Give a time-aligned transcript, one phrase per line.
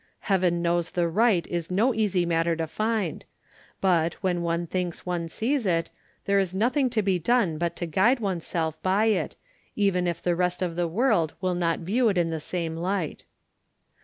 [0.21, 3.23] Heaven knows the right is no easy matter to find;
[3.79, 5.91] but, when one thinks one sees it,
[6.25, 9.35] there is nothing to be done but to guide oneself by it,
[9.75, 13.25] even if the rest of the world will not view it in the same light."